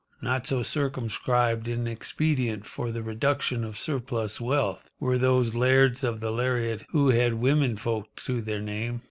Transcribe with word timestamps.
Not 0.19 0.47
so 0.47 0.63
circumscribed 0.63 1.67
in 1.67 1.85
expedient 1.85 2.65
for 2.65 2.89
the 2.89 3.03
reduction 3.03 3.63
of 3.63 3.77
surplus 3.77 4.41
wealth 4.41 4.89
were 4.99 5.19
those 5.19 5.53
lairds 5.53 6.03
of 6.03 6.21
the 6.21 6.31
lariat 6.31 6.83
who 6.89 7.09
had 7.09 7.35
womenfolk 7.35 8.15
to 8.25 8.41
their 8.41 8.61
name. 8.63 8.99